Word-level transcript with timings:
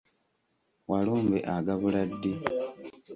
Walumbe 0.89 1.39
agabula 1.55 2.01
ddi? 2.11 2.31